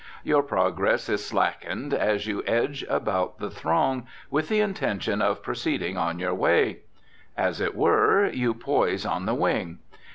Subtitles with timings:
[0.23, 5.95] Your progress is slackened as you edge about the throng with the intention of proceeding
[5.95, 6.79] on your way.
[7.37, 9.77] As it were, you poise on the wing.